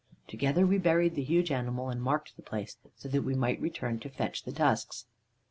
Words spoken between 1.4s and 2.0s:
animal